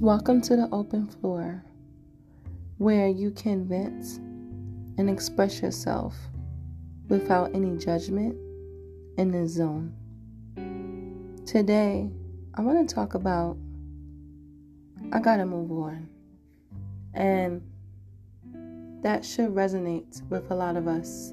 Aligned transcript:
Welcome 0.00 0.42
to 0.42 0.54
the 0.54 0.68
open 0.70 1.08
floor 1.08 1.64
where 2.76 3.08
you 3.08 3.32
can 3.32 3.66
vent 3.66 4.18
and 4.96 5.10
express 5.10 5.60
yourself 5.60 6.14
without 7.08 7.52
any 7.52 7.76
judgment 7.76 8.36
in 9.16 9.32
the 9.32 9.48
zone. 9.48 9.92
Today, 11.44 12.08
I 12.54 12.60
want 12.60 12.88
to 12.88 12.94
talk 12.94 13.14
about 13.14 13.56
I 15.10 15.18
gotta 15.18 15.44
move 15.44 15.72
on. 15.72 16.08
And 17.14 17.60
that 19.02 19.24
should 19.24 19.50
resonate 19.50 20.22
with 20.30 20.48
a 20.52 20.54
lot 20.54 20.76
of 20.76 20.86
us 20.86 21.32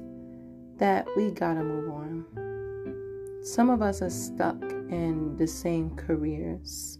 that 0.78 1.06
we 1.16 1.30
gotta 1.30 1.62
move 1.62 1.88
on. 1.88 3.44
Some 3.44 3.70
of 3.70 3.80
us 3.80 4.02
are 4.02 4.10
stuck 4.10 4.60
in 4.60 5.36
the 5.36 5.46
same 5.46 5.94
careers. 5.94 6.98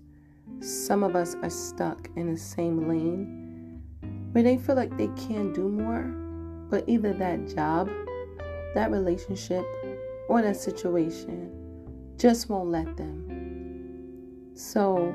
Some 0.60 1.02
of 1.02 1.14
us 1.14 1.36
are 1.42 1.50
stuck 1.50 2.08
in 2.16 2.32
the 2.32 2.38
same 2.38 2.88
lane 2.88 3.82
where 4.32 4.42
they 4.42 4.56
feel 4.56 4.74
like 4.74 4.96
they 4.96 5.08
can 5.08 5.52
do 5.52 5.68
more, 5.68 6.02
but 6.70 6.84
either 6.86 7.12
that 7.14 7.48
job, 7.54 7.90
that 8.74 8.90
relationship, 8.90 9.64
or 10.28 10.42
that 10.42 10.56
situation 10.56 11.52
just 12.18 12.48
won't 12.48 12.70
let 12.70 12.96
them. 12.96 14.50
So, 14.54 15.14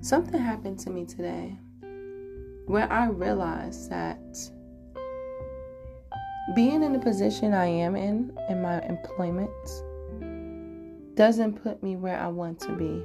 something 0.00 0.40
happened 0.40 0.78
to 0.80 0.90
me 0.90 1.04
today 1.04 1.56
where 2.66 2.90
I 2.90 3.06
realized 3.06 3.90
that 3.90 4.18
being 6.54 6.82
in 6.82 6.92
the 6.92 6.98
position 6.98 7.54
I 7.54 7.66
am 7.66 7.96
in 7.96 8.36
in 8.48 8.60
my 8.60 8.82
employment 8.82 9.50
doesn't 11.14 11.62
put 11.62 11.82
me 11.82 11.96
where 11.96 12.18
I 12.18 12.28
want 12.28 12.60
to 12.60 12.72
be. 12.72 13.02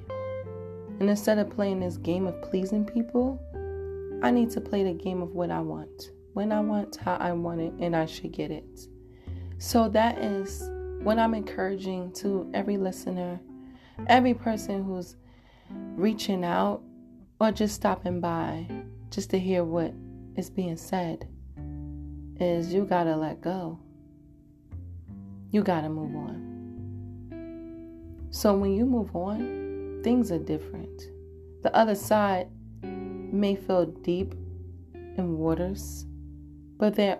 And 0.99 1.09
instead 1.09 1.37
of 1.37 1.49
playing 1.49 1.79
this 1.79 1.97
game 1.97 2.27
of 2.27 2.41
pleasing 2.41 2.85
people, 2.85 3.41
I 4.21 4.31
need 4.31 4.49
to 4.51 4.61
play 4.61 4.83
the 4.83 4.93
game 4.93 5.21
of 5.21 5.31
what 5.31 5.49
I 5.49 5.61
want, 5.61 6.11
when 6.33 6.51
I 6.51 6.59
want, 6.59 6.97
how 6.97 7.15
I 7.15 7.31
want 7.31 7.61
it, 7.61 7.73
and 7.79 7.95
I 7.95 8.05
should 8.05 8.33
get 8.33 8.51
it. 8.51 8.87
So 9.59 9.87
that 9.89 10.17
is 10.17 10.69
what 11.01 11.17
I'm 11.17 11.33
encouraging 11.33 12.11
to 12.13 12.49
every 12.53 12.77
listener, 12.77 13.39
every 14.07 14.33
person 14.33 14.83
who's 14.83 15.15
reaching 15.69 16.43
out 16.43 16.81
or 17.39 17.51
just 17.51 17.75
stopping 17.75 18.19
by 18.19 18.67
just 19.09 19.29
to 19.29 19.39
hear 19.39 19.63
what 19.63 19.93
is 20.35 20.49
being 20.49 20.75
said 20.75 21.27
is 22.39 22.73
you 22.73 22.85
gotta 22.85 23.15
let 23.15 23.39
go. 23.39 23.79
You 25.51 25.63
gotta 25.63 25.89
move 25.89 26.15
on. 26.15 28.27
So 28.31 28.55
when 28.55 28.73
you 28.73 28.85
move 28.85 29.15
on, 29.15 29.68
things 30.03 30.31
are 30.31 30.39
different. 30.39 31.03
The 31.63 31.75
other 31.75 31.95
side 31.95 32.47
may 32.81 33.55
feel 33.55 33.85
deep 33.85 34.33
in 34.93 35.37
waters, 35.37 36.05
but 36.77 36.95
there 36.95 37.19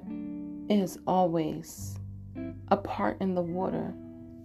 is 0.70 1.00
always 1.06 2.00
a 2.70 2.78
part 2.78 3.20
in 3.22 3.36
the 3.36 3.42
water 3.42 3.94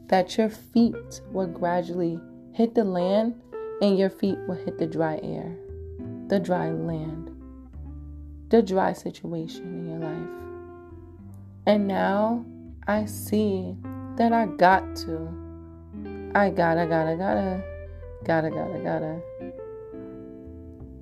that 0.08 0.36
your 0.36 0.48
feet 0.48 1.20
will 1.32 1.46
gradually 1.46 2.18
hit 2.52 2.74
the 2.74 2.84
land 2.84 3.40
and 3.80 3.98
your 3.98 4.10
feet 4.10 4.38
will 4.46 4.54
hit 4.54 4.78
the 4.78 4.86
dry 4.86 5.18
air, 5.22 5.56
the 6.28 6.38
dry 6.38 6.70
land, 6.70 7.30
the 8.48 8.62
dry 8.62 8.92
situation 8.92 9.62
in 9.64 9.86
your 9.88 9.98
life. 9.98 10.44
And 11.66 11.88
now 11.88 12.44
I 12.86 13.06
see 13.06 13.76
that 14.16 14.32
I 14.32 14.46
got 14.46 14.96
to, 14.96 15.28
I 16.34 16.50
gotta, 16.50 16.86
gotta, 16.86 17.16
gotta, 17.16 17.64
gotta, 18.24 18.48
gotta, 18.48 18.78
gotta 18.78 19.20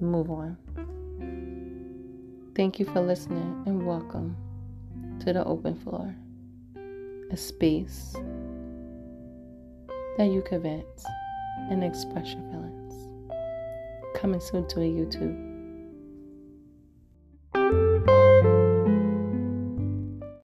move 0.00 0.28
on. 0.28 0.56
Thank 2.56 2.80
you 2.80 2.84
for 2.86 3.00
listening 3.00 3.62
and 3.64 3.86
welcome 3.86 4.36
to 5.20 5.32
the 5.32 5.44
open 5.44 5.76
floor, 5.76 6.14
a 7.30 7.36
space 7.36 8.16
that 10.18 10.26
you 10.26 10.42
can 10.42 10.62
vent 10.62 10.84
and 11.70 11.84
express 11.84 12.32
your 12.32 12.42
feelings. 12.50 13.08
Coming 14.16 14.40
soon 14.40 14.66
to 14.68 14.80
a 14.80 14.84
YouTube. 14.84 15.51